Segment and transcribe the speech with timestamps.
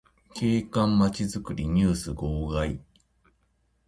[0.33, 2.81] 景観まちづくりニュース号外